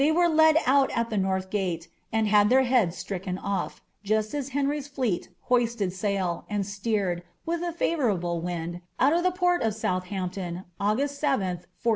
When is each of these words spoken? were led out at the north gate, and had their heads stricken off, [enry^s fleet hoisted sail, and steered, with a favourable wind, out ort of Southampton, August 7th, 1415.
were 0.11 0.27
led 0.27 0.57
out 0.65 0.89
at 0.97 1.11
the 1.11 1.17
north 1.17 1.51
gate, 1.51 1.87
and 2.11 2.27
had 2.27 2.49
their 2.49 2.63
heads 2.63 2.97
stricken 2.97 3.37
off, 3.37 3.83
[enry^s 4.03 4.89
fleet 4.89 5.29
hoisted 5.41 5.93
sail, 5.93 6.43
and 6.49 6.65
steered, 6.65 7.21
with 7.45 7.61
a 7.61 7.71
favourable 7.71 8.41
wind, 8.41 8.81
out 8.99 9.13
ort 9.37 9.61
of 9.61 9.75
Southampton, 9.75 10.63
August 10.79 11.21
7th, 11.21 11.67
1415. 11.85 11.89